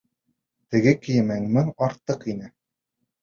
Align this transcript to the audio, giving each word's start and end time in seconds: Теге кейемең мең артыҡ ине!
Теге 0.75 0.93
кейемең 1.01 1.45
мең 1.57 1.69
артыҡ 1.89 2.25
ине! 2.33 2.49